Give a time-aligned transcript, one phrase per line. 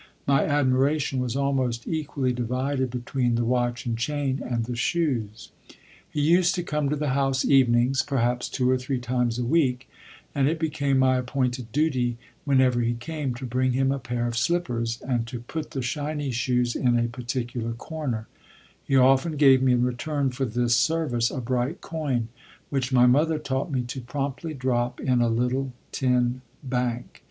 [0.25, 5.51] My admiration was almost equally divided between the watch and chain and the shoes.
[6.09, 9.87] He used to come to the house evenings, perhaps two or three times a week;
[10.33, 14.35] and it became my appointed duty whenever he came to bring him a pair of
[14.35, 18.27] slippers and to put the shiny shoes in a particular corner;
[18.83, 22.27] he often gave me in return for this service a bright coin,
[22.71, 27.19] which my mother taught me to promptly drop in a little tin bank.